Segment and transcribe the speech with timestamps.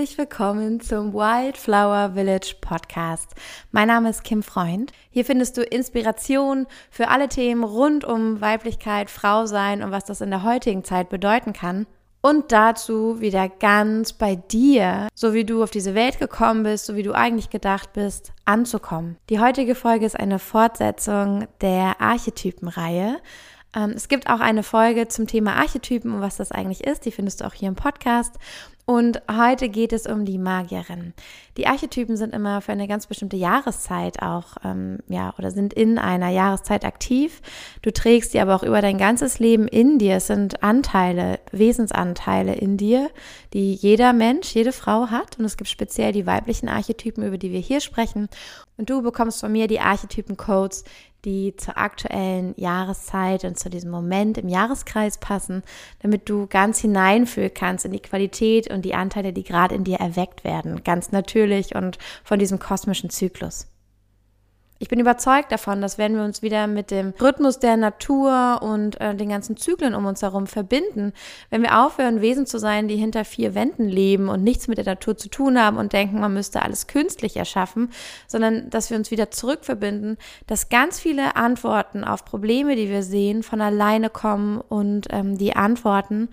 [0.00, 3.34] herzlich willkommen zum Wildflower Village Podcast.
[3.70, 4.92] Mein Name ist Kim Freund.
[5.10, 10.22] Hier findest du Inspiration für alle Themen rund um Weiblichkeit, Frau sein und was das
[10.22, 11.86] in der heutigen Zeit bedeuten kann.
[12.22, 16.96] Und dazu wieder ganz bei dir, so wie du auf diese Welt gekommen bist, so
[16.96, 19.18] wie du eigentlich gedacht bist, anzukommen.
[19.28, 23.18] Die heutige Folge ist eine Fortsetzung der Archetypenreihe.
[23.74, 27.04] Ähm, es gibt auch eine Folge zum Thema Archetypen und was das eigentlich ist.
[27.04, 28.36] Die findest du auch hier im Podcast.
[28.86, 31.14] Und heute geht es um die Magierin.
[31.56, 35.98] Die Archetypen sind immer für eine ganz bestimmte Jahreszeit auch, ähm, ja, oder sind in
[35.98, 37.40] einer Jahreszeit aktiv.
[37.82, 40.16] Du trägst sie aber auch über dein ganzes Leben in dir.
[40.16, 43.10] Es sind Anteile, Wesensanteile in dir,
[43.52, 45.38] die jeder Mensch, jede Frau hat.
[45.38, 48.28] Und es gibt speziell die weiblichen Archetypen, über die wir hier sprechen.
[48.76, 50.84] Und du bekommst von mir die Archetypen-Codes,
[51.24, 55.62] die zur aktuellen Jahreszeit und zu diesem Moment im Jahreskreis passen,
[56.00, 59.98] damit du ganz hineinfühlen kannst in die Qualität und die Anteile, die gerade in dir
[59.98, 63.66] erweckt werden, ganz natürlich und von diesem kosmischen Zyklus.
[64.82, 68.98] Ich bin überzeugt davon, dass wenn wir uns wieder mit dem Rhythmus der Natur und
[68.98, 71.12] äh, den ganzen Zyklen um uns herum verbinden,
[71.50, 74.86] wenn wir aufhören, Wesen zu sein, die hinter vier Wänden leben und nichts mit der
[74.86, 77.90] Natur zu tun haben und denken, man müsste alles künstlich erschaffen,
[78.26, 83.42] sondern dass wir uns wieder zurückverbinden, dass ganz viele Antworten auf Probleme, die wir sehen,
[83.42, 86.30] von alleine kommen und ähm, die Antworten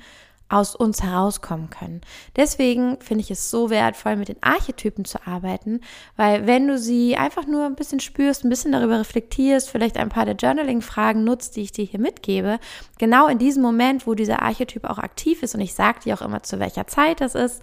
[0.50, 2.02] aus uns herauskommen können.
[2.36, 5.82] Deswegen finde ich es so wertvoll, mit den Archetypen zu arbeiten,
[6.16, 10.10] weil wenn du sie einfach nur ein bisschen spürst, ein bisschen darüber reflektierst, vielleicht ein
[10.10, 12.60] paar der Journaling-Fragen nutzt, die ich dir hier mitgebe,
[12.98, 16.22] genau in diesem Moment, wo dieser Archetyp auch aktiv ist und ich sage dir auch
[16.22, 17.62] immer, zu welcher Zeit das ist,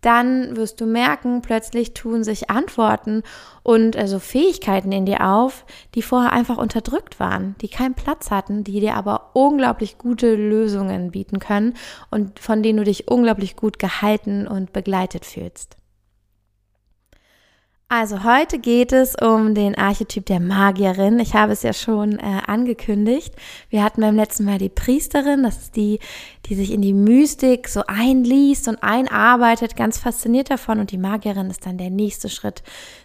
[0.00, 3.22] dann wirst du merken, plötzlich tun sich Antworten
[3.62, 8.62] und also Fähigkeiten in dir auf, die vorher einfach unterdrückt waren, die keinen Platz hatten,
[8.64, 11.74] die dir aber unglaublich gute Lösungen bieten können
[12.10, 15.76] und von denen du dich unglaublich gut gehalten und begleitet fühlst.
[17.90, 21.18] Also heute geht es um den Archetyp der Magierin.
[21.20, 23.34] Ich habe es ja schon äh, angekündigt.
[23.70, 25.98] Wir hatten beim letzten Mal die Priesterin, das ist die,
[26.44, 30.80] die sich in die Mystik so einliest und einarbeitet, ganz fasziniert davon.
[30.80, 32.62] Und die Magierin ist dann der nächste Schritt,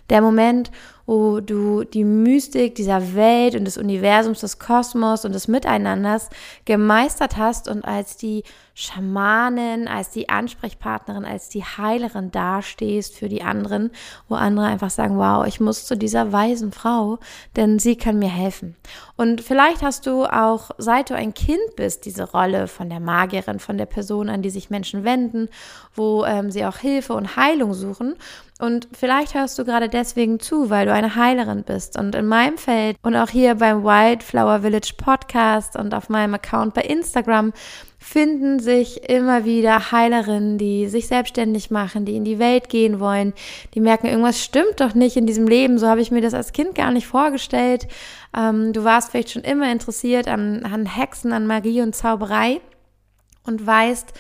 [0.09, 0.69] der Moment,
[1.05, 6.29] wo du die Mystik dieser Welt und des Universums, des Kosmos und des Miteinanders
[6.65, 8.43] gemeistert hast und als die
[8.75, 13.91] Schamanin, als die Ansprechpartnerin, als die Heilerin dastehst für die anderen,
[14.27, 17.19] wo andere einfach sagen, wow, ich muss zu dieser weisen Frau,
[17.55, 18.75] denn sie kann mir helfen.
[19.15, 23.59] Und vielleicht hast du auch, seit du ein Kind bist, diese Rolle von der Magierin,
[23.59, 25.49] von der Person, an die sich Menschen wenden,
[25.93, 28.15] wo ähm, sie auch Hilfe und Heilung suchen.
[28.59, 31.97] Und vielleicht hörst du gerade deswegen zu, weil du eine Heilerin bist.
[31.97, 36.73] Und in meinem Feld und auch hier beim Wildflower Village Podcast und auf meinem Account
[36.73, 37.53] bei Instagram
[38.03, 43.33] finden sich immer wieder Heilerinnen, die sich selbstständig machen, die in die Welt gehen wollen,
[43.73, 45.79] die merken, irgendwas stimmt doch nicht in diesem Leben.
[45.79, 47.87] So habe ich mir das als Kind gar nicht vorgestellt.
[48.35, 52.59] Ähm, du warst vielleicht schon immer interessiert an, an Hexen, an Magie und Zauberei
[53.45, 54.11] und weißt,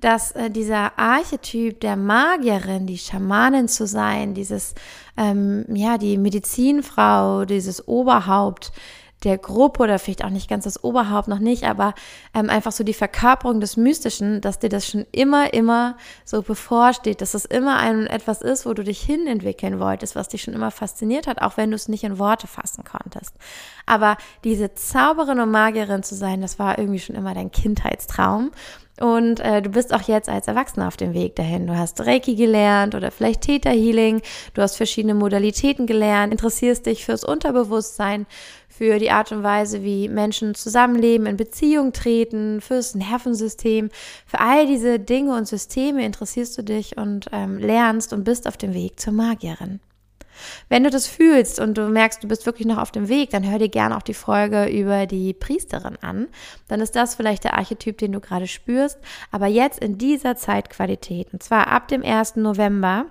[0.00, 4.74] dass äh, dieser Archetyp der Magierin, die Schamanin zu sein, dieses,
[5.16, 8.70] ähm, ja, die Medizinfrau, dieses Oberhaupt,
[9.24, 11.94] der Gruppe oder vielleicht auch nicht ganz das Oberhaupt noch nicht, aber
[12.34, 17.20] ähm, einfach so die Verkörperung des Mystischen, dass dir das schon immer, immer so bevorsteht,
[17.20, 20.54] dass es immer ein etwas ist, wo du dich hin entwickeln wolltest, was dich schon
[20.54, 23.34] immer fasziniert hat, auch wenn du es nicht in Worte fassen konntest.
[23.86, 28.52] Aber diese Zauberin und Magierin zu sein, das war irgendwie schon immer dein Kindheitstraum.
[29.00, 31.66] Und äh, du bist auch jetzt als Erwachsener auf dem Weg dahin.
[31.66, 34.20] Du hast Reiki gelernt oder vielleicht Theta Healing.
[34.52, 38.26] Du hast verschiedene Modalitäten gelernt, interessierst dich fürs Unterbewusstsein,
[38.80, 43.90] für die Art und Weise, wie Menschen zusammenleben, in Beziehung treten, fürs Nervensystem.
[44.24, 48.56] Für all diese Dinge und Systeme interessierst du dich und ähm, lernst und bist auf
[48.56, 49.80] dem Weg zur Magierin.
[50.70, 53.46] Wenn du das fühlst und du merkst, du bist wirklich noch auf dem Weg, dann
[53.50, 56.28] hör dir gerne auch die Folge über die Priesterin an.
[56.68, 58.98] Dann ist das vielleicht der Archetyp, den du gerade spürst.
[59.30, 62.36] Aber jetzt in dieser Zeitqualität, und zwar ab dem 1.
[62.36, 63.04] November,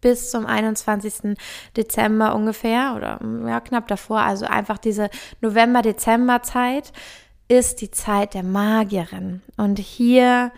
[0.00, 1.36] bis zum 21.
[1.76, 5.10] Dezember ungefähr oder ja, knapp davor, also einfach diese
[5.40, 6.92] November-Dezember-Zeit
[7.48, 9.42] ist die Zeit der Magierin.
[9.56, 10.52] Und hier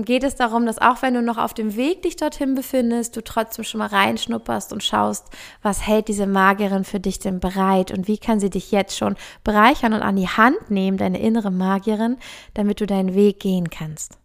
[0.00, 3.22] geht es darum, dass auch wenn du noch auf dem Weg dich dorthin befindest, du
[3.22, 5.26] trotzdem schon mal reinschnupperst und schaust,
[5.60, 9.16] was hält diese Magierin für dich denn bereit und wie kann sie dich jetzt schon
[9.44, 12.16] bereichern und an die Hand nehmen, deine innere Magierin,
[12.54, 14.18] damit du deinen Weg gehen kannst.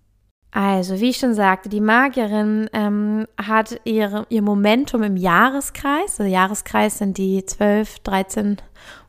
[0.51, 6.17] Also, wie ich schon sagte, die Magierin ähm, hat ihre, ihr Momentum im Jahreskreis.
[6.17, 8.57] Der Jahreskreis sind die 12, 13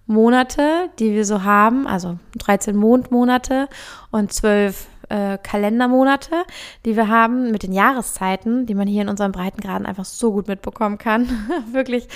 [0.06, 3.68] Monate, die wir so haben, also 13 Mondmonate
[4.10, 6.44] und 12 äh, Kalendermonate,
[6.84, 10.48] die wir haben mit den Jahreszeiten, die man hier in unserem Breitengraden einfach so gut
[10.48, 11.28] mitbekommen kann.
[11.72, 12.08] Wirklich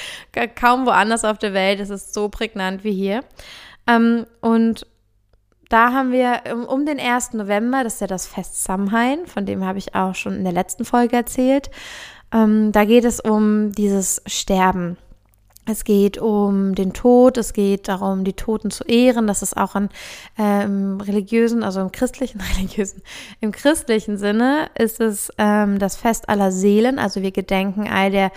[0.58, 3.20] kaum woanders auf der Welt ist es so prägnant wie hier.
[3.86, 4.86] Ähm, und
[5.72, 7.32] da haben wir um, um, den 1.
[7.32, 10.52] November, das ist ja das Fest Samhain, von dem habe ich auch schon in der
[10.52, 11.70] letzten Folge erzählt.
[12.32, 14.98] Ähm, da geht es um dieses Sterben.
[15.64, 19.28] Es geht um den Tod, es geht darum, die Toten zu ehren.
[19.28, 23.02] Das ist auch äh, im religiösen, also im christlichen, religiösen,
[23.40, 26.98] im christlichen Sinne ist es ähm, das Fest aller Seelen.
[26.98, 28.32] Also wir gedenken all der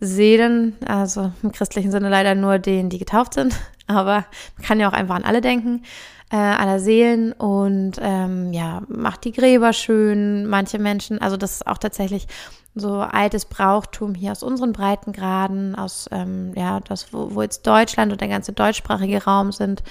[0.00, 3.54] Seelen, also im christlichen Sinne leider nur denen, die getauft sind,
[3.86, 4.24] aber
[4.56, 5.82] man kann ja auch einfach an alle denken,
[6.30, 10.46] äh, aller Seelen und ähm, ja, macht die Gräber schön.
[10.46, 12.26] Manche Menschen, also das ist auch tatsächlich
[12.74, 18.10] so altes Brauchtum hier aus unseren Breitengraden, aus ähm, ja, das, wo, wo jetzt Deutschland
[18.10, 19.82] und der ganze deutschsprachige Raum sind,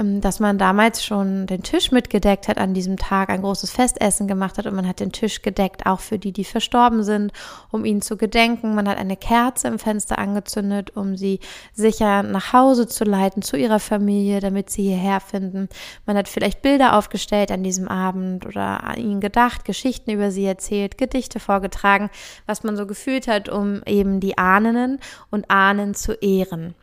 [0.00, 4.56] dass man damals schon den Tisch mitgedeckt hat an diesem Tag, ein großes Festessen gemacht
[4.56, 7.32] hat und man hat den Tisch gedeckt, auch für die, die verstorben sind,
[7.70, 8.74] um ihnen zu gedenken.
[8.74, 11.40] Man hat eine Kerze im Fenster angezündet, um sie
[11.72, 15.68] sicher nach Hause zu leiten, zu ihrer Familie, damit sie hierher finden.
[16.06, 20.46] Man hat vielleicht Bilder aufgestellt an diesem Abend oder an ihnen gedacht, Geschichten über sie
[20.46, 22.10] erzählt, Gedichte vorgetragen,
[22.46, 24.98] was man so gefühlt hat, um eben die Ahnen
[25.30, 26.74] und Ahnen zu ehren.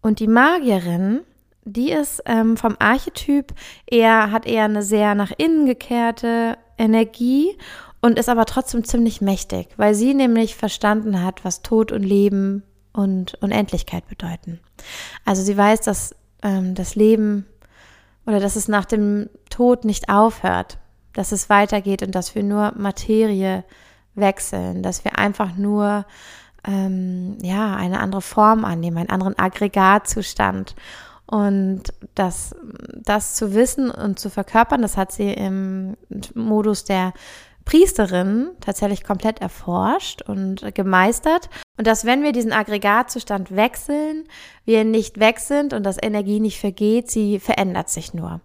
[0.00, 1.20] Und die Magierin,
[1.64, 3.54] die ist ähm, vom Archetyp
[3.86, 7.56] eher, hat eher eine sehr nach innen gekehrte Energie
[8.00, 12.62] und ist aber trotzdem ziemlich mächtig, weil sie nämlich verstanden hat, was Tod und Leben
[12.92, 14.60] und Unendlichkeit bedeuten.
[15.24, 17.46] Also sie weiß, dass ähm, das Leben
[18.26, 20.78] oder dass es nach dem Tod nicht aufhört,
[21.12, 23.64] dass es weitergeht und dass wir nur Materie
[24.14, 26.04] wechseln, dass wir einfach nur
[26.66, 30.74] ähm, ja eine andere Form annehmen, einen anderen Aggregatzustand
[31.26, 31.82] und
[32.14, 32.54] das,
[33.02, 35.96] das zu wissen und zu verkörpern, das hat sie im
[36.34, 37.12] Modus der
[37.64, 41.48] Priesterin tatsächlich komplett erforscht und gemeistert.
[41.78, 44.24] Und dass wenn wir diesen Aggregatzustand wechseln,
[44.66, 48.42] wir nicht weg sind und dass Energie nicht vergeht, sie verändert sich nur.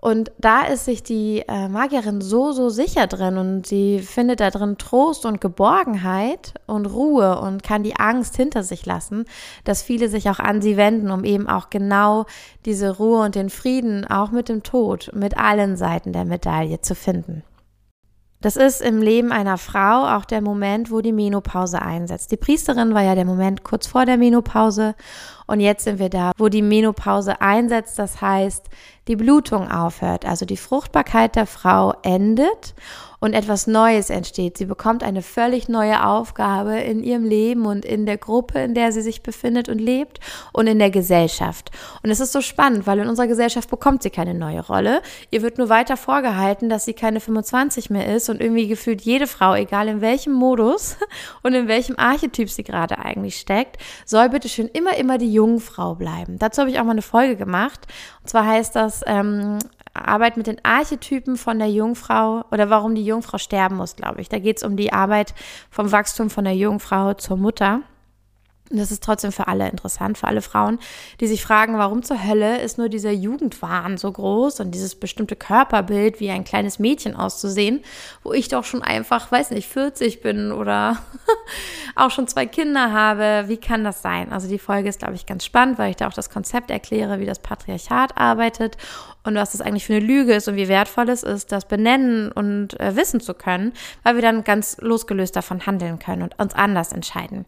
[0.00, 4.50] Und da ist sich die äh, Magierin so, so sicher drin und sie findet da
[4.50, 9.24] drin Trost und Geborgenheit und Ruhe und kann die Angst hinter sich lassen,
[9.64, 12.26] dass viele sich auch an sie wenden, um eben auch genau
[12.64, 16.94] diese Ruhe und den Frieden auch mit dem Tod, mit allen Seiten der Medaille zu
[16.94, 17.42] finden.
[18.40, 22.30] Das ist im Leben einer Frau auch der Moment, wo die Menopause einsetzt.
[22.30, 24.94] Die Priesterin war ja der Moment kurz vor der Menopause
[25.48, 27.98] und jetzt sind wir da, wo die Menopause einsetzt.
[27.98, 28.66] Das heißt,
[29.08, 32.74] die Blutung aufhört, also die Fruchtbarkeit der Frau endet
[33.20, 34.58] und etwas Neues entsteht.
[34.58, 38.92] Sie bekommt eine völlig neue Aufgabe in ihrem Leben und in der Gruppe, in der
[38.92, 40.20] sie sich befindet und lebt
[40.52, 41.70] und in der Gesellschaft.
[42.02, 45.02] Und es ist so spannend, weil in unserer Gesellschaft bekommt sie keine neue Rolle.
[45.30, 49.26] Ihr wird nur weiter vorgehalten, dass sie keine 25 mehr ist und irgendwie gefühlt jede
[49.26, 50.96] Frau, egal in welchem Modus
[51.42, 55.94] und in welchem Archetyp sie gerade eigentlich steckt, soll bitte schön immer, immer die Jungfrau
[55.94, 56.38] bleiben.
[56.38, 57.86] Dazu habe ich auch mal eine Folge gemacht.
[58.22, 59.58] Und zwar heißt das ähm,
[60.06, 64.28] Arbeit mit den Archetypen von der Jungfrau oder warum die Jungfrau sterben muss, glaube ich.
[64.28, 65.34] Da geht es um die Arbeit
[65.70, 67.82] vom Wachstum von der Jungfrau zur Mutter.
[68.70, 70.78] Und das ist trotzdem für alle interessant, für alle Frauen,
[71.20, 75.36] die sich fragen, warum zur Hölle ist nur dieser Jugendwahn so groß und dieses bestimmte
[75.36, 77.82] Körperbild, wie ein kleines Mädchen auszusehen,
[78.22, 80.98] wo ich doch schon einfach, weiß nicht, 40 bin oder
[81.96, 83.44] auch schon zwei Kinder habe.
[83.48, 84.32] Wie kann das sein?
[84.32, 87.20] Also die Folge ist, glaube ich, ganz spannend, weil ich da auch das Konzept erkläre,
[87.20, 88.76] wie das Patriarchat arbeitet
[89.24, 92.32] und was das eigentlich für eine Lüge ist und wie wertvoll es ist, das benennen
[92.32, 93.72] und äh, wissen zu können,
[94.02, 97.44] weil wir dann ganz losgelöst davon handeln können und uns anders entscheiden.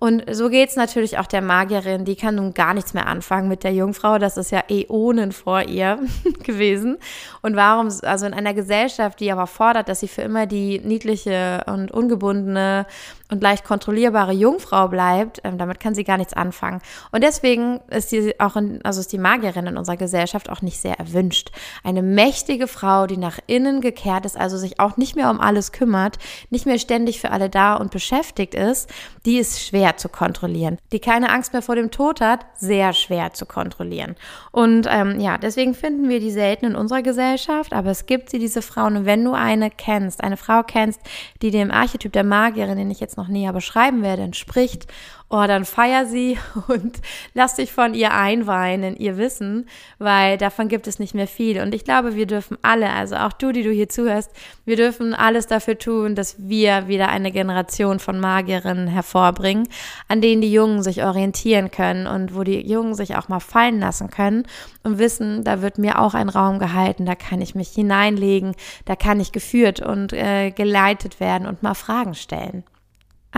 [0.00, 3.64] Und so geht's natürlich auch der Magierin, die kann nun gar nichts mehr anfangen mit
[3.64, 5.98] der Jungfrau, das ist ja Äonen vor ihr
[6.44, 6.98] gewesen.
[7.42, 11.64] Und warum, also in einer Gesellschaft, die aber fordert, dass sie für immer die niedliche
[11.66, 12.86] und ungebundene
[13.30, 16.80] und leicht kontrollierbare Jungfrau bleibt, ähm, damit kann sie gar nichts anfangen.
[17.12, 20.80] Und deswegen ist sie auch in, also ist die Magierin in unserer Gesellschaft auch nicht
[20.80, 21.50] sehr erwünscht.
[21.84, 25.72] Eine mächtige Frau, die nach innen gekehrt ist, also sich auch nicht mehr um alles
[25.72, 26.18] kümmert,
[26.50, 28.88] nicht mehr ständig für alle da und beschäftigt ist,
[29.26, 30.78] die ist schwer zu kontrollieren.
[30.92, 34.16] Die keine Angst mehr vor dem Tod hat, sehr schwer zu kontrollieren.
[34.52, 38.38] Und ähm, ja, deswegen finden wir die selten in unserer Gesellschaft, aber es gibt sie,
[38.38, 38.96] diese Frauen.
[38.96, 41.00] Und wenn du eine kennst, eine Frau kennst,
[41.42, 44.86] die dem Archetyp der Magierin, den ich jetzt noch näher beschreiben werde, entspricht,
[45.30, 47.00] oh, dann feier sie und
[47.34, 51.60] lass dich von ihr einweihen in ihr Wissen, weil davon gibt es nicht mehr viel.
[51.60, 54.30] Und ich glaube, wir dürfen alle, also auch du, die du hier zuhörst,
[54.64, 59.68] wir dürfen alles dafür tun, dass wir wieder eine Generation von Magierinnen hervorbringen,
[60.08, 63.80] an denen die Jungen sich orientieren können und wo die Jungen sich auch mal fallen
[63.80, 64.46] lassen können
[64.82, 68.54] und wissen, da wird mir auch ein Raum gehalten, da kann ich mich hineinlegen,
[68.86, 72.64] da kann ich geführt und äh, geleitet werden und mal Fragen stellen.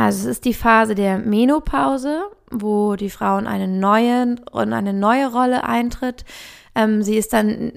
[0.04, 4.92] Also es ist die Phase der Menopause, wo die Frau in eine neue, in eine
[4.92, 6.24] neue Rolle eintritt.
[6.74, 7.72] Ähm, sie ist dann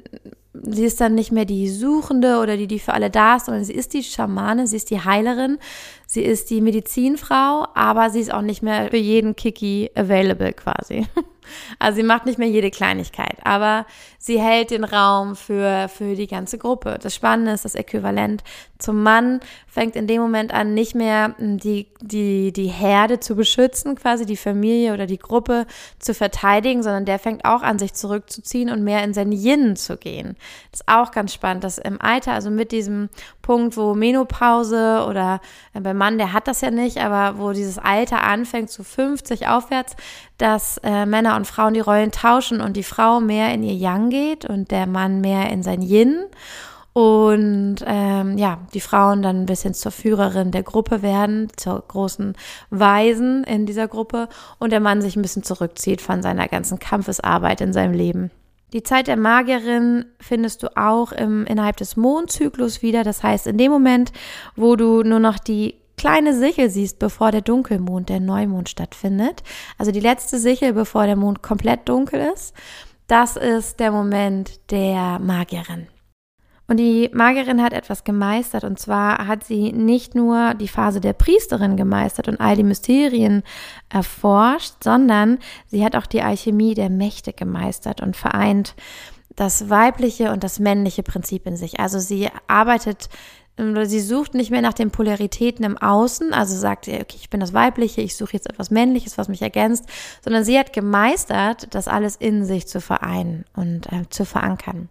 [0.54, 3.66] sie ist dann nicht mehr die Suchende oder die, die für alle da ist, sondern
[3.66, 5.58] sie ist die Schamane, sie ist die Heilerin,
[6.06, 11.08] sie ist die Medizinfrau, aber sie ist auch nicht mehr für jeden Kiki available quasi.
[11.80, 13.86] Also sie macht nicht mehr jede Kleinigkeit, aber
[14.18, 16.98] sie hält den Raum für, für die ganze Gruppe.
[17.02, 18.44] Das Spannende ist, das Äquivalent
[18.78, 23.36] zum Mann fängt in dem Moment an, nicht mehr hm, die, die, die Herde zu
[23.36, 25.66] beschützen, quasi die Familie oder die Gruppe
[26.00, 29.98] zu verteidigen, sondern der fängt auch an, sich zurückzuziehen und mehr in sein Yin zu
[29.98, 30.36] gehen.
[30.72, 33.10] Das ist auch ganz spannend, dass im Alter, also mit diesem
[33.44, 35.40] Punkt, wo Menopause oder
[35.76, 39.48] äh, beim Mann, der hat das ja nicht, aber wo dieses Alter anfängt, zu 50
[39.48, 39.96] aufwärts,
[40.40, 44.10] dass äh, Männer und Frauen die Rollen tauschen und die Frau mehr in ihr Yang
[44.10, 46.26] geht und der Mann mehr in sein Yin
[46.94, 52.36] und ähm, ja, die Frauen dann ein bisschen zur Führerin der Gruppe werden, zur großen
[52.70, 57.62] Weisen in dieser Gruppe und der Mann sich ein bisschen zurückzieht von seiner ganzen Kampfesarbeit
[57.62, 58.32] in seinem Leben.
[58.74, 63.04] Die Zeit der Magierin findest du auch im, innerhalb des Mondzyklus wieder.
[63.04, 64.12] Das heißt, in dem Moment,
[64.56, 69.44] wo du nur noch die kleine Sichel siehst, bevor der Dunkelmond, der Neumond stattfindet,
[69.78, 72.56] also die letzte Sichel, bevor der Mond komplett dunkel ist,
[73.08, 75.88] das ist der Moment der Magierin.
[76.68, 78.64] Und die Magierin hat etwas gemeistert.
[78.64, 83.44] Und zwar hat sie nicht nur die Phase der Priesterin gemeistert und all die Mysterien
[83.90, 88.76] erforscht, sondern sie hat auch die Alchemie der Mächte gemeistert und vereint
[89.36, 91.80] das weibliche und das männliche Prinzip in sich.
[91.80, 93.10] Also sie arbeitet
[93.56, 97.40] Sie sucht nicht mehr nach den Polaritäten im Außen, also sagt sie, okay, ich bin
[97.40, 99.86] das Weibliche, ich suche jetzt etwas Männliches, was mich ergänzt,
[100.24, 104.90] sondern sie hat gemeistert, das alles in sich zu vereinen und äh, zu verankern.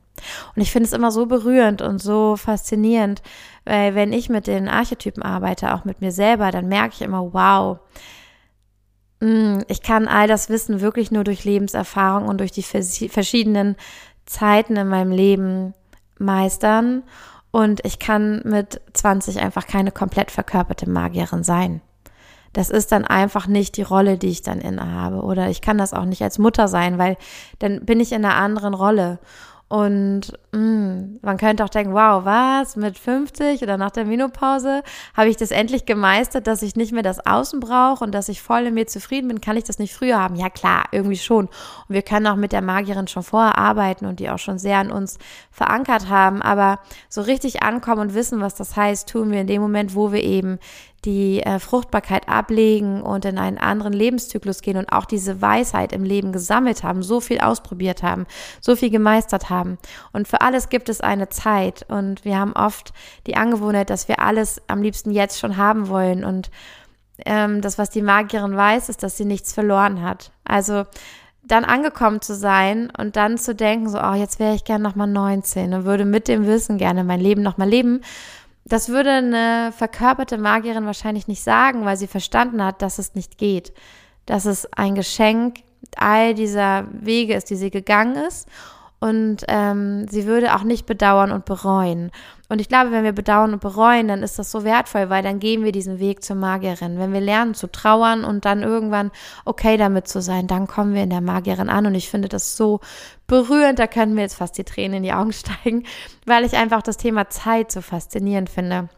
[0.54, 3.23] Und ich finde es immer so berührend und so faszinierend,
[3.64, 7.33] weil wenn ich mit den Archetypen arbeite, auch mit mir selber, dann merke ich immer,
[7.33, 7.78] wow,
[9.21, 13.76] mm, ich kann all das Wissen wirklich nur durch Lebenserfahrung und durch die verschiedenen
[14.26, 15.75] Zeiten in meinem Leben
[16.19, 17.02] meistern
[17.52, 21.83] und ich kann mit 20 einfach keine komplett verkörperte Magierin sein.
[22.54, 25.23] Das ist dann einfach nicht die Rolle, die ich dann innehabe.
[25.23, 27.16] Oder ich kann das auch nicht als Mutter sein, weil
[27.61, 29.19] dann bin ich in einer anderen Rolle.
[29.73, 34.83] Und mh, mm, man könnte auch denken, wow, was, mit 50 oder nach der Menopause
[35.17, 38.43] habe ich das endlich gemeistert, dass ich nicht mehr das Außen brauche und dass ich
[38.43, 39.41] voll in mir zufrieden bin.
[39.41, 40.37] Kann ich das nicht früher haben?
[40.37, 41.47] Ja klar, irgendwie schon.
[41.47, 44.76] Und wir können auch mit der Magierin schon vorher arbeiten und die auch schon sehr
[44.76, 45.17] an uns
[45.50, 46.43] verankert haben.
[46.43, 50.12] Aber so richtig ankommen und wissen, was das heißt, tun wir in dem Moment, wo
[50.12, 50.59] wir eben
[51.05, 56.05] die äh, Fruchtbarkeit ablegen und in einen anderen Lebenszyklus gehen und auch diese Weisheit im
[56.05, 58.27] Leben gesammelt haben, so viel ausprobiert haben,
[58.61, 59.79] so viel gemeistert haben.
[60.13, 62.93] Und für alles gibt es eine Zeit und wir haben oft
[63.27, 66.51] die Angewohnheit, dass wir alles am liebsten jetzt schon haben wollen und
[67.27, 70.31] ähm, das, was die Magierin weiß, ist, dass sie nichts verloren hat.
[70.45, 70.85] Also
[71.45, 75.09] dann angekommen zu sein und dann zu denken, so, oh, jetzt wäre ich gerne nochmal
[75.09, 78.03] 19 und würde mit dem Wissen gerne mein Leben nochmal leben
[78.64, 83.38] das würde eine verkörperte Magierin wahrscheinlich nicht sagen, weil sie verstanden hat, dass es nicht
[83.38, 83.73] geht.
[84.26, 85.57] Dass es ein Geschenk
[85.97, 88.49] all dieser Wege ist, die sie gegangen ist.
[89.00, 92.12] Und ähm, sie würde auch nicht bedauern und bereuen.
[92.53, 95.39] Und ich glaube, wenn wir bedauern und bereuen, dann ist das so wertvoll, weil dann
[95.39, 96.99] gehen wir diesen Weg zur Magierin.
[96.99, 99.11] Wenn wir lernen zu trauern und dann irgendwann
[99.47, 101.87] okay damit zu sein, dann kommen wir in der Magierin an.
[101.87, 102.81] Und ich finde das so
[103.27, 105.87] berührend, da können mir jetzt fast die Tränen in die Augen steigen,
[106.27, 108.91] weil ich einfach das Thema Zeit so faszinierend finde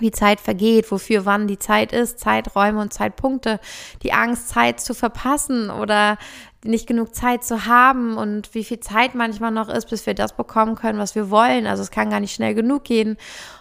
[0.00, 3.60] wie Zeit vergeht, wofür wann die Zeit ist, Zeiträume und Zeitpunkte,
[4.02, 6.18] die Angst, Zeit zu verpassen oder
[6.64, 10.36] nicht genug Zeit zu haben und wie viel Zeit manchmal noch ist, bis wir das
[10.36, 11.66] bekommen können, was wir wollen.
[11.66, 13.16] Also es kann gar nicht schnell genug gehen.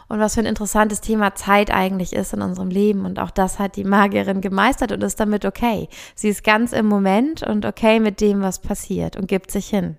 [0.10, 3.06] Und was für ein interessantes Thema Zeit eigentlich ist in unserem Leben.
[3.06, 5.88] Und auch das hat die Magierin gemeistert und ist damit okay.
[6.16, 9.98] Sie ist ganz im Moment und okay mit dem, was passiert und gibt sich hin.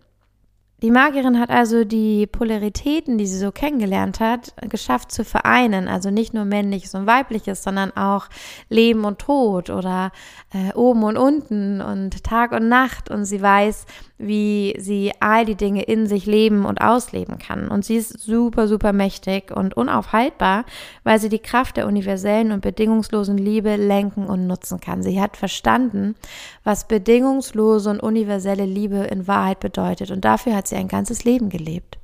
[0.83, 5.89] Die Magierin hat also die Polaritäten, die sie so kennengelernt hat, geschafft zu vereinen.
[5.89, 8.29] Also nicht nur männliches und weibliches, sondern auch
[8.71, 10.11] Leben und Tod oder
[10.55, 13.11] äh, oben und unten und Tag und Nacht.
[13.11, 13.85] Und sie weiß,
[14.17, 17.69] wie sie all die Dinge in sich leben und ausleben kann.
[17.69, 20.65] Und sie ist super, super mächtig und unaufhaltbar,
[21.05, 25.03] weil sie die Kraft der universellen und bedingungslosen Liebe lenken und nutzen kann.
[25.03, 26.17] Sie hat verstanden,
[26.65, 30.11] was bedingungslose und universelle Liebe in Wahrheit bedeutet.
[30.11, 31.99] Und dafür hat sie ein ganzes Leben gelebt.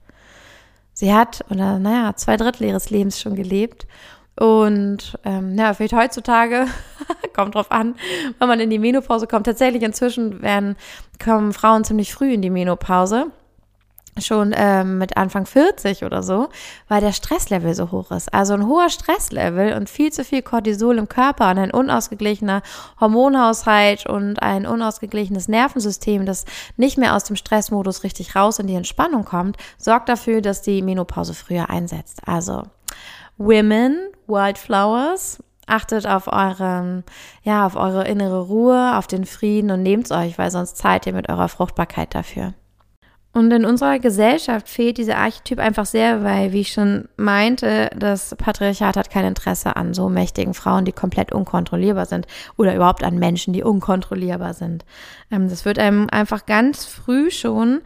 [0.92, 3.86] Sie hat, oder naja, zwei Drittel ihres Lebens schon gelebt
[4.38, 6.66] und ähm, ja, vielleicht heutzutage,
[7.34, 7.96] kommt drauf an,
[8.38, 9.46] wenn man in die Menopause kommt.
[9.46, 10.76] Tatsächlich inzwischen werden,
[11.22, 13.26] kommen Frauen ziemlich früh in die Menopause.
[14.18, 16.48] Schon ähm, mit Anfang 40 oder so,
[16.88, 18.32] weil der Stresslevel so hoch ist.
[18.32, 22.62] Also ein hoher Stresslevel und viel zu viel Cortisol im Körper und ein unausgeglichener
[22.98, 26.46] Hormonhaushalt und ein unausgeglichenes Nervensystem, das
[26.78, 30.80] nicht mehr aus dem Stressmodus richtig raus in die Entspannung kommt, sorgt dafür, dass die
[30.80, 32.22] Menopause früher einsetzt.
[32.26, 32.62] Also
[33.36, 35.42] Women, Wildflowers.
[35.66, 37.02] Achtet auf eure,
[37.42, 41.12] ja, auf eure innere Ruhe, auf den Frieden und nehmt euch, weil sonst zahlt ihr
[41.12, 42.54] mit eurer Fruchtbarkeit dafür.
[43.36, 48.34] Und in unserer Gesellschaft fehlt dieser Archetyp einfach sehr, weil, wie ich schon meinte, das
[48.34, 52.26] Patriarchat hat kein Interesse an so mächtigen Frauen, die komplett unkontrollierbar sind
[52.56, 54.86] oder überhaupt an Menschen, die unkontrollierbar sind.
[55.30, 57.82] Ähm, das wird einem einfach ganz früh schon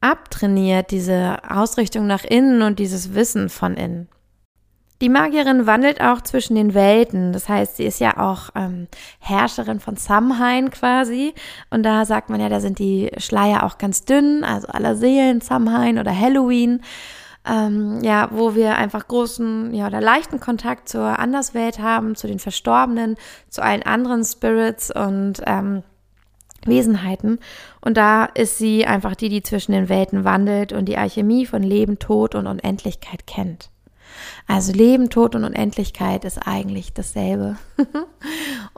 [0.00, 4.08] abtrainiert, diese Ausrichtung nach innen und dieses Wissen von innen.
[5.00, 7.32] Die Magierin wandelt auch zwischen den Welten.
[7.32, 8.86] Das heißt, sie ist ja auch ähm,
[9.18, 11.34] Herrscherin von Samhain quasi.
[11.70, 15.40] Und da sagt man ja, da sind die Schleier auch ganz dünn, also aller Seelen,
[15.40, 16.80] Samhain oder Halloween.
[17.46, 22.38] Ähm, ja, wo wir einfach großen, ja, oder leichten Kontakt zur Anderswelt haben, zu den
[22.38, 23.16] Verstorbenen,
[23.50, 25.82] zu allen anderen Spirits und ähm,
[26.64, 27.40] Wesenheiten.
[27.82, 31.62] Und da ist sie einfach die, die zwischen den Welten wandelt und die Alchemie von
[31.62, 33.68] Leben, Tod und Unendlichkeit kennt.
[34.46, 37.56] Also Leben, Tod und Unendlichkeit ist eigentlich dasselbe.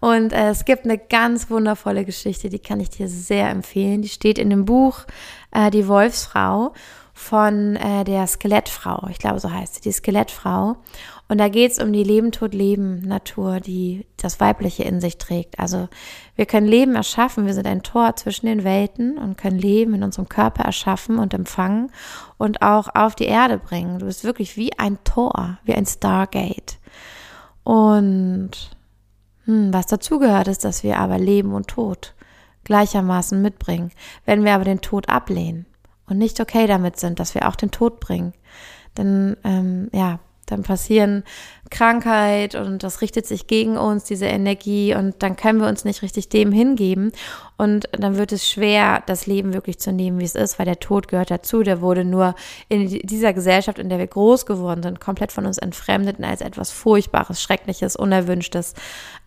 [0.01, 4.03] und äh, es gibt eine ganz wundervolle Geschichte, die kann ich dir sehr empfehlen.
[4.03, 5.01] Die steht in dem Buch
[5.51, 6.73] äh, Die Wolfsfrau
[7.17, 9.09] von äh, der Skelettfrau.
[9.11, 10.77] Ich glaube, so heißt sie, die Skelettfrau.
[11.29, 15.17] Und da geht es um die Leben, Tod, Leben, Natur, die das Weibliche in sich
[15.17, 15.59] trägt.
[15.59, 15.89] Also
[16.37, 20.03] wir können Leben erschaffen, wir sind ein Tor zwischen den Welten und können Leben in
[20.03, 21.91] unserem Körper erschaffen und empfangen
[22.37, 23.99] und auch auf die Erde bringen.
[23.99, 26.77] Du bist wirklich wie ein Tor, wie ein Stargate.
[27.65, 28.51] Und
[29.47, 32.15] hm, was dazugehört ist, dass wir aber Leben und Tod
[32.65, 33.91] gleichermaßen mitbringen.
[34.27, 35.65] Wenn wir aber den Tod ablehnen
[36.09, 38.33] und nicht okay damit sind, dass wir auch den Tod bringen,
[38.95, 41.25] dann ähm, ja, dann passieren
[41.71, 46.03] Krankheit und das richtet sich gegen uns, diese Energie, und dann können wir uns nicht
[46.03, 47.11] richtig dem hingeben.
[47.59, 50.79] Und dann wird es schwer, das Leben wirklich zu nehmen, wie es ist, weil der
[50.79, 51.63] Tod gehört dazu.
[51.63, 52.37] Der wurde nur
[52.69, 56.41] in dieser Gesellschaft, in der wir groß geworden sind, komplett von uns entfremdet und als
[56.41, 58.75] etwas Furchtbares, Schreckliches, Unerwünschtes,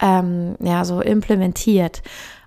[0.01, 2.01] ähm, ja, so implementiert.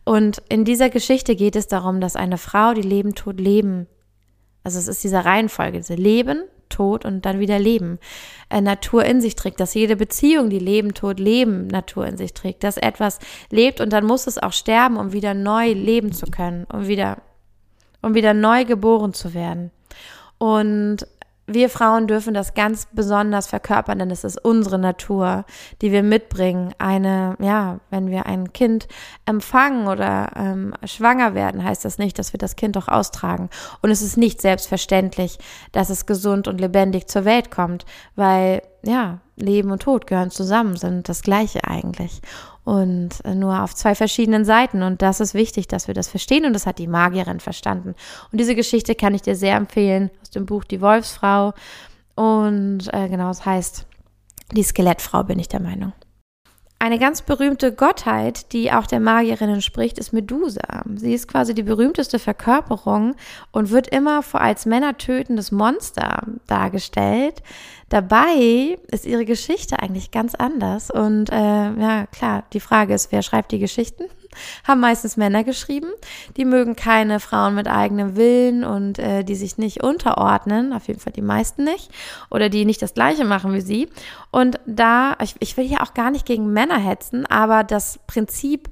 [0.05, 3.87] Und in dieser Geschichte geht es darum, dass eine Frau, die Leben, Tod, Leben,
[4.65, 7.99] also es ist diese Reihenfolge, diese Leben, Tod und dann wieder Leben
[8.49, 12.33] äh, Natur in sich trägt, dass jede Beziehung, die Leben, Tod, Leben Natur in sich
[12.33, 13.19] trägt, dass etwas
[13.51, 17.19] lebt und dann muss es auch sterben, um wieder neu leben zu können, um wieder,
[18.01, 19.71] um wieder neu geboren zu werden.
[20.39, 21.07] Und
[21.55, 25.45] wir Frauen dürfen das ganz besonders verkörpern, denn es ist unsere Natur,
[25.81, 26.75] die wir mitbringen.
[26.79, 28.89] Eine, ja, wenn wir ein Kind
[29.27, 33.51] empfangen oder ähm, schwanger werden, heißt das nicht, dass wir das Kind auch austragen.
[33.81, 35.39] Und es ist nicht selbstverständlich,
[35.73, 37.85] dass es gesund und lebendig zur Welt kommt,
[38.17, 42.21] weil, ja, Leben und Tod gehören zusammen, sind das Gleiche eigentlich
[42.65, 44.83] und äh, nur auf zwei verschiedenen Seiten.
[44.83, 47.95] Und das ist wichtig, dass wir das verstehen und das hat die Magierin verstanden.
[48.31, 51.55] Und diese Geschichte kann ich dir sehr empfehlen aus dem Buch Die Wolfsfrau.
[52.15, 53.87] Und äh, genau, es heißt
[54.53, 55.93] Die Skelettfrau, bin ich der Meinung.
[56.83, 60.83] Eine ganz berühmte Gottheit, die auch der Magierin entspricht, ist Medusa.
[60.97, 63.15] Sie ist quasi die berühmteste Verkörperung
[63.53, 67.41] und wird immer vor als männertötendes Monster dargestellt.
[67.89, 70.91] Dabei ist ihre Geschichte eigentlich ganz anders.
[70.91, 74.07] Und äh, ja, klar, die Frage ist, wer schreibt die Geschichten?
[74.65, 75.89] Haben meistens Männer geschrieben.
[76.37, 81.01] Die mögen keine Frauen mit eigenem Willen und äh, die sich nicht unterordnen, auf jeden
[81.01, 81.91] Fall die meisten nicht,
[82.31, 83.89] oder die nicht das Gleiche machen wie sie.
[84.31, 88.69] Und da, ich, ich will hier auch gar nicht gegen Männer hetzen, aber das Prinzip,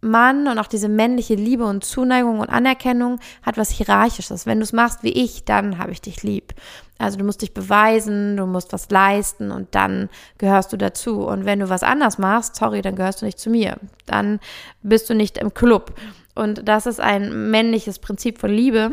[0.00, 4.46] Mann und auch diese männliche Liebe und Zuneigung und Anerkennung hat was Hierarchisches.
[4.46, 6.54] Wenn du es machst wie ich, dann habe ich dich lieb.
[6.98, 10.08] Also du musst dich beweisen, du musst was leisten und dann
[10.38, 11.26] gehörst du dazu.
[11.26, 13.78] Und wenn du was anders machst, sorry, dann gehörst du nicht zu mir.
[14.06, 14.40] Dann
[14.82, 15.94] bist du nicht im Club.
[16.34, 18.92] Und das ist ein männliches Prinzip von Liebe.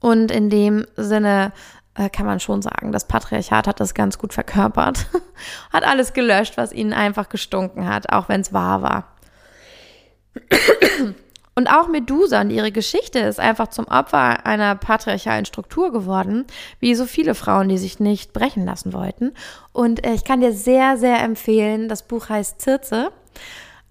[0.00, 1.52] Und in dem Sinne
[1.94, 5.06] äh, kann man schon sagen, das Patriarchat hat das ganz gut verkörpert,
[5.72, 9.15] hat alles gelöscht, was ihnen einfach gestunken hat, auch wenn es wahr war.
[11.58, 16.44] Und auch Medusa und ihre Geschichte ist einfach zum Opfer einer patriarchalen Struktur geworden,
[16.80, 19.32] wie so viele Frauen, die sich nicht brechen lassen wollten.
[19.72, 23.10] Und äh, ich kann dir sehr, sehr empfehlen, das Buch heißt Zirze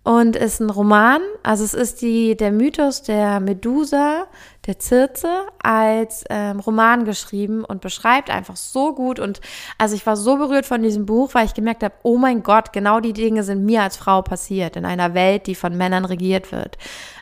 [0.06, 1.20] und ist ein Roman.
[1.42, 4.28] Also es ist die, der Mythos der Medusa,
[4.68, 9.20] der Zirze, als ähm, Roman geschrieben und beschreibt einfach so gut.
[9.20, 9.42] Und
[9.80, 12.72] also ich war so berührt von diesem Buch, weil ich gemerkt habe, oh mein Gott,
[12.72, 16.52] genau die Dinge sind mir als Frau passiert in einer Welt, die von Männern regiert
[16.52, 16.78] wird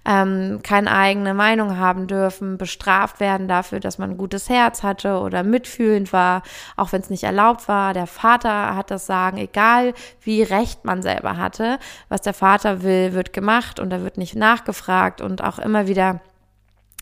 [0.05, 5.19] ähm, keine eigene Meinung haben dürfen, bestraft werden dafür, dass man ein gutes Herz hatte
[5.19, 6.43] oder mitfühlend war,
[6.75, 7.93] auch wenn es nicht erlaubt war.
[7.93, 13.13] Der Vater hat das Sagen, egal wie recht man selber hatte, was der Vater will,
[13.13, 16.19] wird gemacht und da wird nicht nachgefragt und auch immer wieder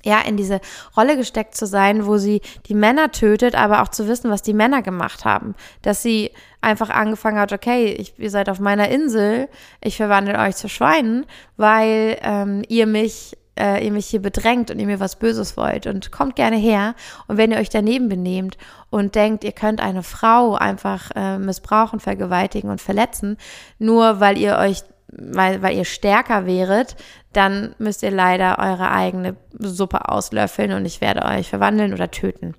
[0.04, 0.62] ja, in diese
[0.98, 4.54] Rolle gesteckt zu sein, wo sie die Männer tötet, aber auch zu wissen, was die
[4.54, 5.56] Männer gemacht haben.
[5.82, 9.50] Dass sie einfach angefangen hat, okay, ich, ihr seid auf meiner Insel,
[9.82, 11.26] ich verwandle euch zu Schweinen,
[11.58, 15.86] weil ähm, ihr mich äh, ihr mich hier bedrängt und ihr mir was Böses wollt
[15.86, 16.96] und kommt gerne her
[17.28, 18.58] und wenn ihr euch daneben benehmt
[18.90, 23.38] und denkt, ihr könnt eine Frau einfach äh, missbrauchen, vergewaltigen und verletzen,
[23.78, 26.96] nur weil ihr euch weil, weil ihr stärker wäret,
[27.34, 32.56] dann müsst ihr leider eure eigene Suppe auslöffeln und ich werde euch verwandeln oder töten.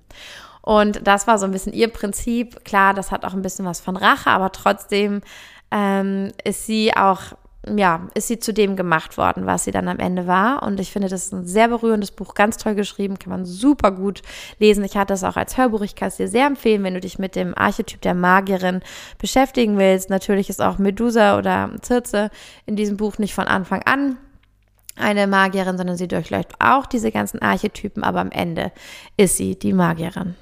[0.63, 2.63] Und das war so ein bisschen ihr Prinzip.
[2.63, 5.21] Klar, das hat auch ein bisschen was von Rache, aber trotzdem
[5.71, 7.33] ähm, ist sie auch
[7.65, 10.63] ja, ist sie zu dem gemacht worden, was sie dann am Ende war.
[10.63, 13.91] Und ich finde, das ist ein sehr berührendes Buch, ganz toll geschrieben, kann man super
[13.91, 14.21] gut
[14.59, 14.83] lesen.
[14.83, 17.19] Ich hatte es auch als Hörbuch, ich kann es dir sehr empfehlen, wenn du dich
[17.19, 18.81] mit dem Archetyp der Magierin
[19.17, 20.09] beschäftigen willst.
[20.09, 22.29] Natürlich ist auch Medusa oder Circe
[22.65, 24.17] in diesem Buch nicht von Anfang an
[24.95, 28.71] eine Magierin, sondern sie durchläuft auch diese ganzen Archetypen, aber am Ende
[29.17, 30.35] ist sie die Magierin.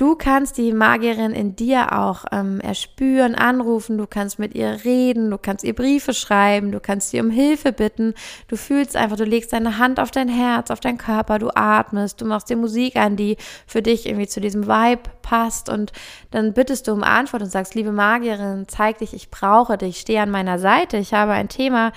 [0.00, 5.30] Du kannst die Magierin in dir auch ähm, erspüren, anrufen, du kannst mit ihr reden,
[5.30, 8.14] du kannst ihr Briefe schreiben, du kannst sie um Hilfe bitten.
[8.48, 12.18] Du fühlst einfach, du legst deine Hand auf dein Herz, auf deinen Körper, du atmest,
[12.18, 13.36] du machst dir Musik an, die
[13.66, 15.92] für dich irgendwie zu diesem Vibe passt und
[16.30, 20.20] dann bittest du um Antwort und sagst, liebe Magierin, zeig dich, ich brauche dich, stehe
[20.20, 21.92] an meiner Seite, ich habe ein Thema,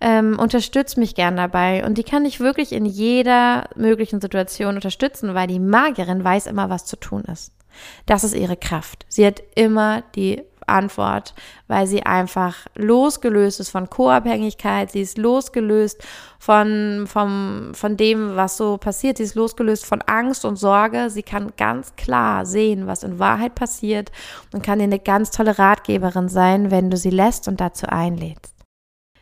[0.00, 1.84] ähm, unterstützt mich gern dabei.
[1.84, 6.70] Und die kann ich wirklich in jeder möglichen Situation unterstützen, weil die Magierin weiß immer,
[6.70, 7.52] was zu tun ist.
[8.06, 9.04] Das ist ihre Kraft.
[9.08, 11.34] Sie hat immer die Antwort,
[11.68, 16.02] weil sie einfach losgelöst ist von Co-Abhängigkeit, sie ist losgelöst
[16.38, 21.08] von, vom, von dem, was so passiert, sie ist losgelöst von Angst und Sorge.
[21.10, 24.12] Sie kann ganz klar sehen, was in Wahrheit passiert
[24.52, 28.54] und kann dir eine ganz tolle Ratgeberin sein, wenn du sie lässt und dazu einlädst.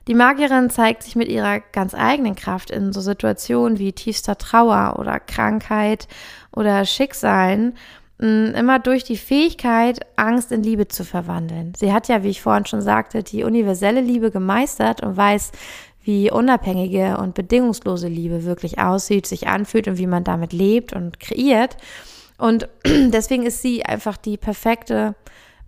[0.09, 4.97] Die Magierin zeigt sich mit ihrer ganz eigenen Kraft in so Situationen wie tiefster Trauer
[4.99, 6.09] oder Krankheit
[6.51, 7.75] oder Schicksalen
[8.23, 11.73] immer durch die Fähigkeit, Angst in Liebe zu verwandeln.
[11.77, 15.51] Sie hat ja, wie ich vorhin schon sagte, die universelle Liebe gemeistert und weiß,
[16.05, 21.21] wie unabhängige und bedingungslose Liebe wirklich aussieht, sich anfühlt und wie man damit lebt und
[21.21, 21.77] kreiert.
[22.39, 25.15] Und deswegen ist sie einfach die perfekte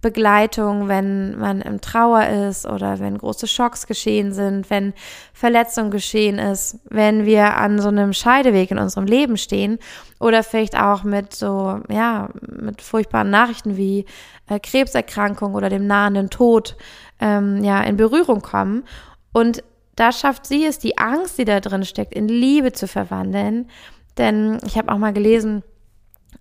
[0.04, 4.92] Begleitung, wenn man im Trauer ist oder wenn große Schocks geschehen sind, wenn
[5.32, 9.78] Verletzung geschehen ist, wenn wir an so einem Scheideweg in unserem Leben stehen
[10.20, 14.04] oder vielleicht auch mit so, ja, mit furchtbaren Nachrichten wie
[14.50, 16.76] äh, Krebserkrankung oder dem nahenden Tod,
[17.18, 18.84] ähm, ja, in Berührung kommen.
[19.32, 19.64] Und
[19.96, 23.70] da schafft sie es, die Angst, die da drin steckt, in Liebe zu verwandeln.
[24.18, 25.62] Denn ich habe auch mal gelesen,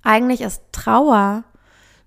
[0.02, 1.46] eigentlich ist Trauer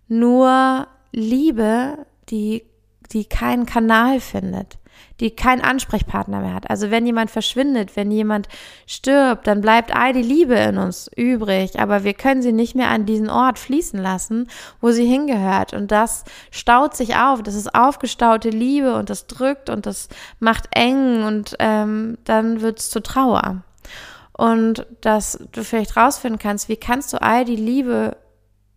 [0.06, 0.86] nur
[1.16, 1.96] Liebe,
[2.28, 2.66] die,
[3.10, 4.76] die keinen Kanal findet,
[5.18, 6.68] die keinen Ansprechpartner mehr hat.
[6.68, 8.48] Also wenn jemand verschwindet, wenn jemand
[8.86, 12.90] stirbt, dann bleibt all die Liebe in uns übrig, aber wir können sie nicht mehr
[12.90, 14.50] an diesen Ort fließen lassen,
[14.82, 15.72] wo sie hingehört.
[15.72, 20.68] Und das staut sich auf, das ist aufgestaute Liebe und das drückt und das macht
[20.72, 23.62] eng und ähm, dann wird es zu Trauer.
[24.34, 28.18] Und dass du vielleicht rausfinden kannst, wie kannst du all die Liebe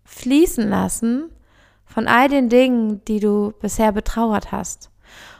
[0.05, 1.31] fließen lassen,
[1.89, 4.91] von all den Dingen, die du bisher betrauert hast.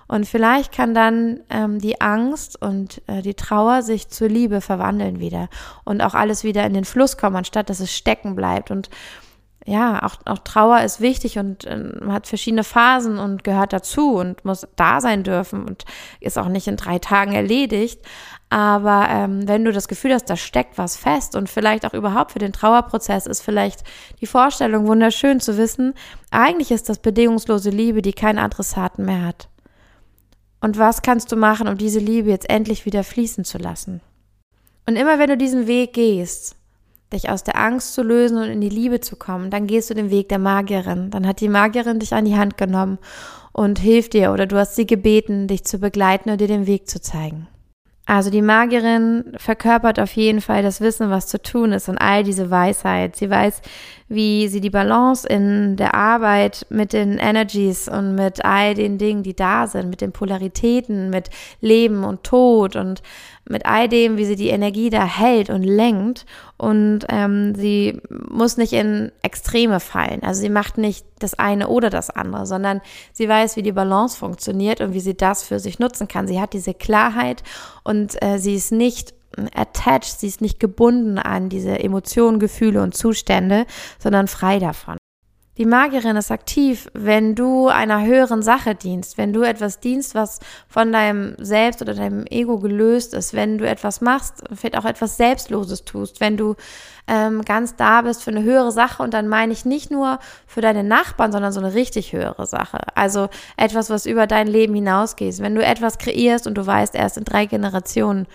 [0.08, 5.20] Und vielleicht kann dann ähm, die Angst und äh, die Trauer sich zur Liebe verwandeln
[5.20, 5.50] wieder
[5.86, 8.72] und auch alles wieder in den Fluss kommen, anstatt dass es stecken bleibt.
[8.72, 8.90] Und
[9.68, 14.44] ja, auch, auch Trauer ist wichtig und äh, hat verschiedene Phasen und gehört dazu und
[14.44, 15.86] muss da sein dürfen und
[16.20, 18.02] ist auch nicht in drei Tagen erledigt.
[18.50, 22.32] Aber ähm, wenn du das Gefühl hast, da steckt was fest und vielleicht auch überhaupt
[22.32, 23.84] für den Trauerprozess ist vielleicht
[24.22, 25.94] die Vorstellung wunderschön zu wissen,
[26.32, 29.50] eigentlich ist das bedingungslose Liebe, die keinen Adressaten mehr hat.
[30.62, 34.02] Und was kannst du machen, um diese Liebe jetzt endlich wieder fließen zu lassen?
[34.88, 36.56] Und immer wenn du diesen Weg gehst,
[37.14, 39.94] dich aus der Angst zu lösen und in die Liebe zu kommen, dann gehst du
[39.94, 41.12] den Weg der Magierin.
[41.12, 42.98] Dann hat die Magierin dich an die Hand genommen
[43.52, 46.90] und hilft dir oder du hast sie gebeten, dich zu begleiten und dir den Weg
[46.90, 47.48] zu zeigen.
[48.10, 52.24] Also die Magierin verkörpert auf jeden Fall das Wissen, was zu tun ist und all
[52.24, 53.16] diese Weisheit.
[53.16, 53.62] Sie weiß,
[54.10, 59.22] wie sie die Balance in der Arbeit mit den Energies und mit all den Dingen,
[59.22, 61.30] die da sind, mit den Polaritäten, mit
[61.62, 63.04] Leben und Tod und
[63.48, 66.26] mit all dem, wie sie die Energie da hält und lenkt.
[66.58, 70.24] Und ähm, sie muss nicht in Extreme fallen.
[70.24, 72.82] Also sie macht nicht das eine oder das andere, sondern
[73.14, 76.28] sie weiß, wie die Balance funktioniert und wie sie das für sich nutzen kann.
[76.28, 77.44] Sie hat diese Klarheit
[77.84, 79.14] und äh, sie ist nicht
[79.54, 83.66] attached, sie ist nicht gebunden an diese Emotionen, Gefühle und Zustände,
[84.00, 84.98] sondern frei davon.
[85.60, 90.40] Die Magierin ist aktiv, wenn du einer höheren Sache dienst, wenn du etwas dienst, was
[90.70, 95.18] von deinem Selbst oder deinem Ego gelöst ist, wenn du etwas machst, vielleicht auch etwas
[95.18, 96.56] Selbstloses tust, wenn du
[97.10, 100.62] ähm, ganz da bist für eine höhere Sache und dann meine ich nicht nur für
[100.62, 102.80] deine Nachbarn, sondern so eine richtig höhere Sache.
[102.96, 105.40] Also etwas, was über dein Leben hinausgeht.
[105.40, 108.28] Wenn du etwas kreierst und du weißt, erst in drei Generationen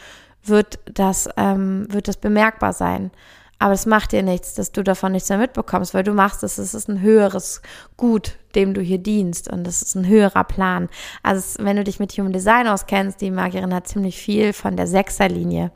[0.44, 3.10] wird das, ähm, wird das bemerkbar sein.
[3.58, 6.58] Aber es macht dir nichts, dass du davon nichts mehr mitbekommst, weil du machst es,
[6.58, 7.62] es ist ein höheres
[7.96, 10.88] Gut, dem du hier dienst und es ist ein höherer Plan.
[11.22, 14.86] Also wenn du dich mit Human Design auskennst, die Magierin hat ziemlich viel von der
[14.86, 15.70] Sechserlinie.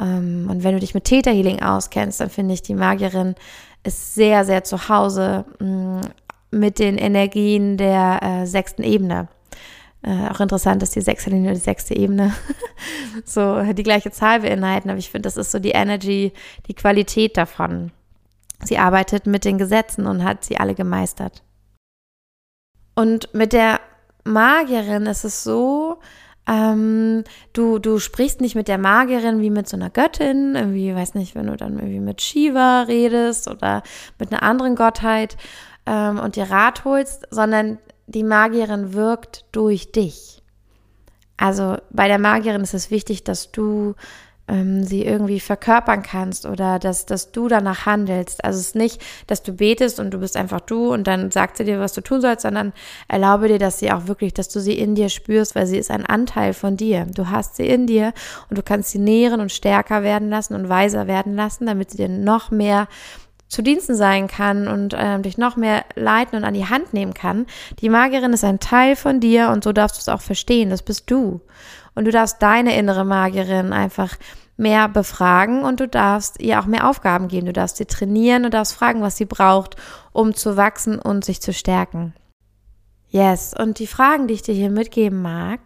[0.00, 3.34] Ähm, und wenn du dich mit Theta Healing auskennst, dann finde ich, die Magierin
[3.82, 6.00] ist sehr, sehr zu Hause mm,
[6.52, 9.28] mit den Energien der äh, sechsten Ebene.
[10.02, 12.34] Äh, auch interessant, dass die sechste Linie und die sechste Ebene
[13.24, 16.32] so die gleiche Zahl beinhalten, aber ich finde, das ist so die Energy,
[16.68, 17.92] die Qualität davon.
[18.64, 21.42] Sie arbeitet mit den Gesetzen und hat sie alle gemeistert.
[22.94, 23.80] Und mit der
[24.24, 25.98] Magierin ist es so,
[26.46, 31.14] ähm, du, du sprichst nicht mit der Magierin wie mit so einer Göttin, irgendwie, weiß
[31.14, 33.82] nicht, wenn du dann irgendwie mit Shiva redest oder
[34.18, 35.36] mit einer anderen Gottheit
[35.86, 37.78] ähm, und dir Rat holst, sondern
[38.10, 40.42] die Magierin wirkt durch dich.
[41.36, 43.94] Also bei der Magierin ist es wichtig, dass du
[44.48, 48.44] ähm, sie irgendwie verkörpern kannst oder dass, dass du danach handelst.
[48.44, 51.56] Also es ist nicht, dass du betest und du bist einfach du und dann sagt
[51.56, 52.72] sie dir, was du tun sollst, sondern
[53.06, 55.90] erlaube dir, dass sie auch wirklich, dass du sie in dir spürst, weil sie ist
[55.90, 57.06] ein Anteil von dir.
[57.06, 58.12] Du hast sie in dir
[58.50, 61.98] und du kannst sie nähren und stärker werden lassen und weiser werden lassen, damit sie
[61.98, 62.88] dir noch mehr
[63.50, 67.12] zu Diensten sein kann und äh, dich noch mehr leiten und an die Hand nehmen
[67.12, 67.46] kann.
[67.80, 70.70] Die Magierin ist ein Teil von dir und so darfst du es auch verstehen.
[70.70, 71.40] Das bist du.
[71.94, 74.16] Und du darfst deine innere Magierin einfach
[74.56, 77.46] mehr befragen und du darfst ihr auch mehr Aufgaben geben.
[77.46, 79.74] Du darfst sie trainieren und darfst fragen, was sie braucht,
[80.12, 82.14] um zu wachsen und sich zu stärken.
[83.08, 85.58] Yes, und die Fragen, die ich dir hier mitgeben mag,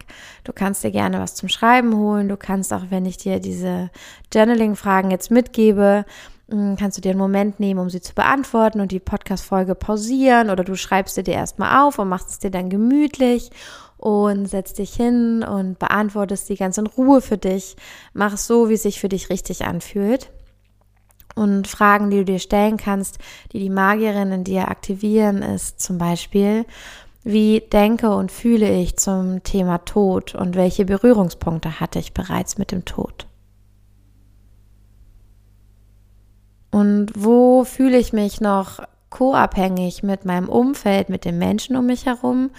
[0.44, 2.30] du kannst dir gerne was zum Schreiben holen.
[2.30, 3.90] Du kannst auch, wenn ich dir diese
[4.32, 6.06] Journaling-Fragen jetzt mitgebe,
[6.78, 10.64] kannst du dir einen Moment nehmen, um sie zu beantworten und die Podcast-Folge pausieren oder
[10.64, 13.50] du schreibst sie dir erstmal auf und machst es dir dann gemütlich
[13.96, 17.76] und setzt dich hin und beantwortest die ganz in Ruhe für dich.
[18.12, 20.30] Mach es so, wie es sich für dich richtig anfühlt.
[21.34, 23.18] Und Fragen, die du dir stellen kannst,
[23.52, 26.64] die die Magierin in dir aktivieren, ist zum Beispiel,
[27.24, 32.70] wie denke und fühle ich zum Thema Tod und welche Berührungspunkte hatte ich bereits mit
[32.70, 33.26] dem Tod?
[36.74, 42.04] Und wo fühle ich mich noch co-abhängig mit meinem Umfeld, mit den Menschen um mich
[42.04, 42.50] herum?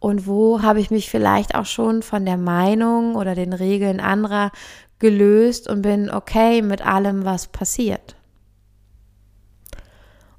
[0.00, 4.52] Und wo habe ich mich vielleicht auch schon von der Meinung oder den Regeln anderer
[4.98, 8.16] gelöst und bin okay mit allem, was passiert?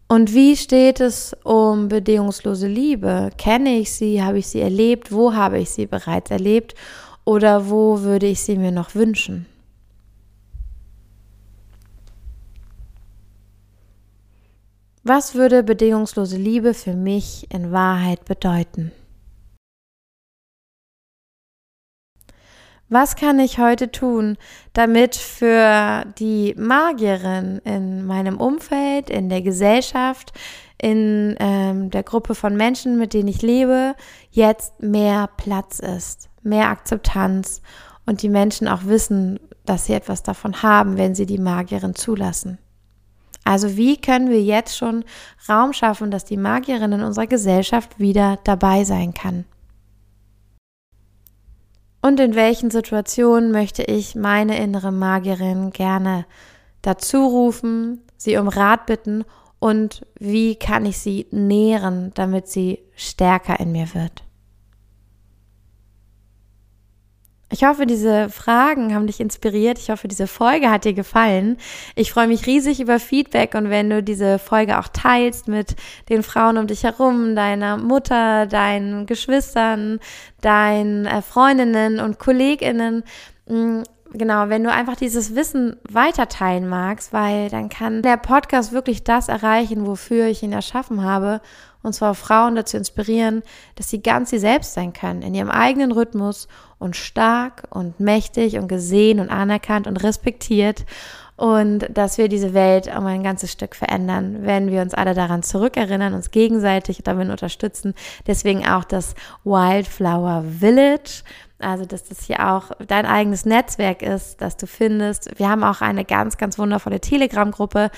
[0.07, 3.31] Und wie steht es um bedingungslose Liebe?
[3.39, 4.21] Kenne ich sie?
[4.21, 5.11] Habe ich sie erlebt?
[5.11, 6.75] Wo habe ich sie bereits erlebt?
[7.23, 9.47] Oder wo würde ich sie mir noch wünschen?
[15.07, 18.91] Was würde bedingungslose Liebe für mich in Wahrheit bedeuten?
[22.89, 24.35] Was kann ich heute tun,
[24.73, 30.33] damit für die Magierin in meinem Umfeld, in der Gesellschaft,
[30.81, 33.93] in ähm, der Gruppe von Menschen, mit denen ich lebe,
[34.31, 37.61] jetzt mehr Platz ist, mehr Akzeptanz
[38.07, 42.57] und die Menschen auch wissen, dass sie etwas davon haben, wenn sie die Magierin zulassen?
[43.45, 45.05] Also wie können wir jetzt schon
[45.47, 49.45] Raum schaffen, dass die Magierin in unserer Gesellschaft wieder dabei sein kann?
[52.01, 56.25] Und in welchen Situationen möchte ich meine innere Magierin gerne
[56.81, 59.23] dazu rufen, sie um Rat bitten
[59.59, 64.24] und wie kann ich sie nähren, damit sie stärker in mir wird?
[67.55, 69.79] Ich hoffe, diese Fragen haben dich inspiriert.
[69.79, 71.55] Ich hoffe, diese Folge hat dir gefallen.
[71.95, 75.77] Ich freue mich riesig über Feedback und wenn du diese Folge auch teilst mit
[76.09, 80.01] den Frauen um dich herum, deiner Mutter, deinen Geschwistern,
[80.41, 83.05] deinen äh, Freundinnen und Kolleginnen,
[83.47, 88.73] mm, genau, wenn du einfach dieses Wissen weiter teilen magst, weil dann kann der Podcast
[88.73, 91.39] wirklich das erreichen, wofür ich ihn erschaffen habe.
[91.85, 93.43] Und zwar Frauen dazu inspirieren,
[93.75, 96.47] dass sie ganz sie selbst sein können, in ihrem eigenen Rhythmus
[96.79, 100.85] und stark und mächtig und gesehen und anerkannt und respektiert.
[101.37, 105.43] Und dass wir diese Welt um ein ganzes Stück verändern, wenn wir uns alle daran
[105.43, 107.93] zurückerinnern, uns gegenseitig damit unterstützen.
[108.25, 111.23] Deswegen auch das Wildflower Village
[111.59, 115.39] also, dass das hier auch dein eigenes Netzwerk ist, das du findest.
[115.39, 117.91] Wir haben auch eine ganz, ganz wundervolle Telegram-Gruppe.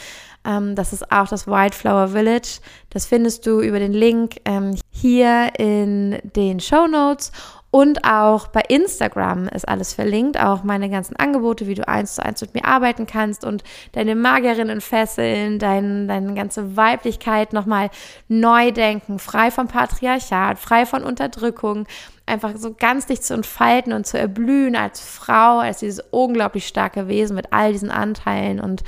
[0.46, 2.60] Ähm, das ist auch das Wildflower Village.
[2.92, 7.32] Das findest du über den Link ähm, hier in den Show Notes.
[7.70, 12.24] Und auch bei Instagram ist alles verlinkt, auch meine ganzen Angebote, wie du eins zu
[12.26, 17.90] eins mit mir arbeiten kannst und deine Magerinnen fesseln, dein, deine ganze Weiblichkeit nochmal
[18.30, 21.88] neu denken, frei vom Patriarchat, frei von Unterdrückung,
[22.28, 27.08] einfach so ganz dich zu entfalten und zu erblühen als Frau, als dieses unglaublich starke
[27.08, 28.84] Wesen mit all diesen Anteilen und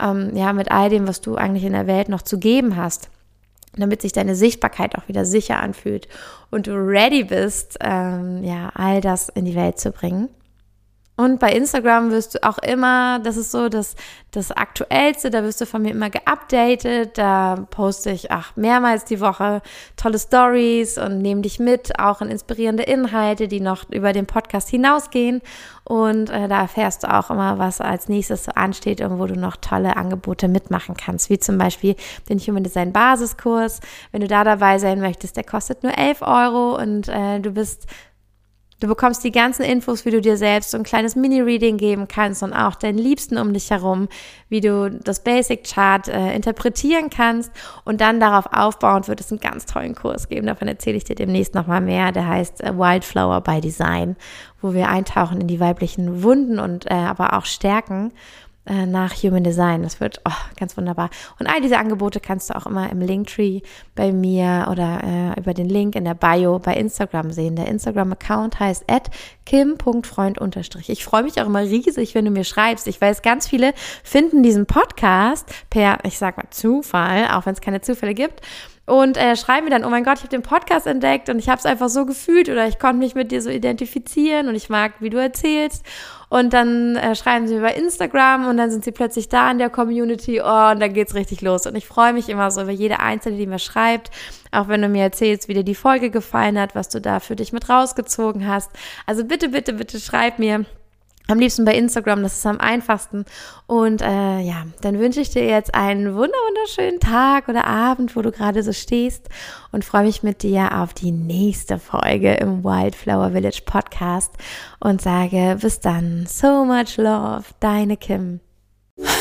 [0.00, 3.08] ähm, ja, mit all dem, was du eigentlich in der Welt noch zu geben hast
[3.76, 6.08] damit sich deine Sichtbarkeit auch wieder sicher anfühlt
[6.50, 10.28] und du ready bist, ähm, ja, all das in die Welt zu bringen.
[11.22, 13.94] Und bei Instagram wirst du auch immer, das ist so das,
[14.32, 17.16] das Aktuellste, da wirst du von mir immer geupdatet.
[17.16, 19.62] Da poste ich ach, mehrmals die Woche
[19.96, 24.68] tolle Stories und nehme dich mit, auch in inspirierende Inhalte, die noch über den Podcast
[24.68, 25.42] hinausgehen.
[25.84, 29.38] Und äh, da erfährst du auch immer, was als nächstes so ansteht und wo du
[29.38, 31.94] noch tolle Angebote mitmachen kannst, wie zum Beispiel
[32.28, 33.78] den Human Design Basiskurs.
[34.10, 37.86] Wenn du da dabei sein möchtest, der kostet nur 11 Euro und äh, du bist
[38.82, 42.42] Du bekommst die ganzen Infos, wie du dir selbst so ein kleines Mini-Reading geben kannst
[42.42, 44.08] und auch deinen Liebsten um dich herum,
[44.48, 47.52] wie du das Basic Chart äh, interpretieren kannst
[47.84, 50.48] und dann darauf aufbauend wird es einen ganz tollen Kurs geben.
[50.48, 52.10] Davon erzähle ich dir demnächst nochmal mehr.
[52.10, 54.16] Der heißt äh, Wildflower by Design,
[54.60, 58.10] wo wir eintauchen in die weiblichen Wunden und äh, aber auch Stärken
[58.64, 59.82] äh, nach Human Design.
[59.82, 61.10] Das wird oh, ganz wunderbar.
[61.38, 63.60] Und all diese Angebote kannst du auch immer im Linktree
[63.94, 67.56] bei mir oder äh, über den Link in der Bio bei Instagram sehen.
[67.56, 68.84] Der Instagram-Account heißt
[69.46, 70.38] kim.freund
[70.86, 72.86] Ich freue mich auch immer riesig, wenn du mir schreibst.
[72.86, 77.60] Ich weiß, ganz viele finden diesen Podcast per, ich sag mal, Zufall, auch wenn es
[77.60, 78.42] keine Zufälle gibt
[78.84, 81.48] und äh, schreiben mir dann, oh mein Gott, ich habe den Podcast entdeckt und ich
[81.48, 84.68] habe es einfach so gefühlt oder ich konnte mich mit dir so identifizieren und ich
[84.70, 85.84] mag, wie du erzählst.
[86.28, 89.58] Und dann äh, schreiben sie mir bei Instagram und dann sind sie plötzlich da in
[89.58, 90.40] der Community.
[90.40, 91.66] Oh, und dann geht's richtig los.
[91.66, 94.10] Und ich freue mich immer so über jede Einzelne, die mir schreibt.
[94.50, 97.36] Auch wenn du mir erzählst, wie dir die Folge gefallen hat, was du da für
[97.36, 98.70] dich mit rausgezogen hast.
[99.06, 100.64] Also bitte, bitte, bitte schreib mir.
[101.28, 103.24] Am liebsten bei Instagram, das ist am einfachsten.
[103.66, 108.32] Und äh, ja, dann wünsche ich dir jetzt einen wunderschönen Tag oder Abend, wo du
[108.32, 109.28] gerade so stehst
[109.70, 114.32] und freue mich mit dir auf die nächste Folge im Wildflower Village Podcast
[114.80, 116.26] und sage bis dann.
[116.26, 118.40] So much love, deine Kim.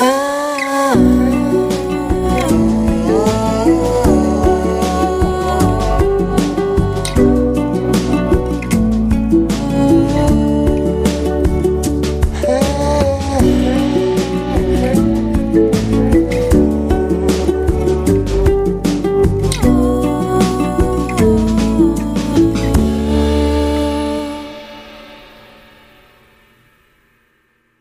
[0.02, 1.71] Ah.